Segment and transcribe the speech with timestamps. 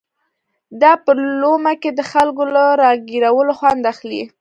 [0.81, 4.23] دا په لومه کې د خلکو له را ګيرولو خوند اخلي.